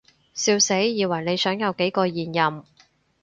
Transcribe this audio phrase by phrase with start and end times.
[0.33, 2.63] 笑死，以為你想有幾個現任